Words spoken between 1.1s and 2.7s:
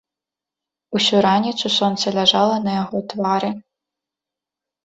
раніцу сонца ляжала